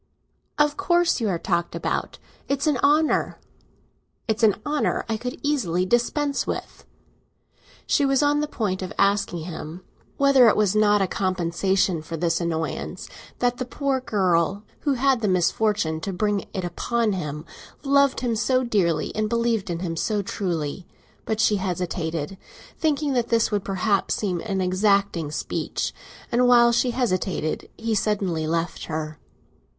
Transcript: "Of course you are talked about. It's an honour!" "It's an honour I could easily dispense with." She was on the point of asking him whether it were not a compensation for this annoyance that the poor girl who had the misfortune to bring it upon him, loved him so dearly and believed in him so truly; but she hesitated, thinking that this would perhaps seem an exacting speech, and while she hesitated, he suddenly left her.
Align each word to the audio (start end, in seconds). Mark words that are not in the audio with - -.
"Of 0.57 0.77
course 0.77 1.21
you 1.21 1.29
are 1.29 1.37
talked 1.37 1.75
about. 1.75 2.17
It's 2.47 2.65
an 2.65 2.77
honour!" 2.77 3.39
"It's 4.27 4.41
an 4.41 4.55
honour 4.65 5.05
I 5.07 5.15
could 5.15 5.39
easily 5.43 5.85
dispense 5.85 6.47
with." 6.47 6.87
She 7.85 8.03
was 8.03 8.23
on 8.23 8.39
the 8.39 8.47
point 8.47 8.81
of 8.81 8.91
asking 8.97 9.41
him 9.43 9.83
whether 10.17 10.47
it 10.47 10.57
were 10.57 10.65
not 10.73 11.03
a 11.03 11.07
compensation 11.07 12.01
for 12.01 12.17
this 12.17 12.41
annoyance 12.41 13.09
that 13.37 13.57
the 13.57 13.63
poor 13.65 13.99
girl 14.01 14.63
who 14.79 14.93
had 14.93 15.21
the 15.21 15.27
misfortune 15.27 15.99
to 16.01 16.11
bring 16.11 16.45
it 16.51 16.63
upon 16.63 17.13
him, 17.13 17.45
loved 17.83 18.21
him 18.21 18.35
so 18.35 18.63
dearly 18.63 19.15
and 19.15 19.29
believed 19.29 19.69
in 19.69 19.81
him 19.81 19.95
so 19.95 20.23
truly; 20.23 20.87
but 21.25 21.39
she 21.39 21.57
hesitated, 21.57 22.39
thinking 22.75 23.13
that 23.13 23.29
this 23.29 23.51
would 23.51 23.63
perhaps 23.63 24.15
seem 24.15 24.39
an 24.47 24.61
exacting 24.61 25.29
speech, 25.29 25.93
and 26.31 26.47
while 26.47 26.71
she 26.71 26.89
hesitated, 26.89 27.69
he 27.77 27.93
suddenly 27.93 28.47
left 28.47 28.85
her. 28.85 29.19